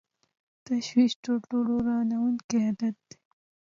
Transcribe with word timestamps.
تشویش 0.65 1.13
تر 1.23 1.37
ټولو 1.49 1.71
ورانوونکی 1.79 2.57
عادت 2.65 2.95
دی. 3.07 3.17